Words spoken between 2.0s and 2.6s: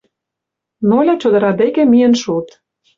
шуыт.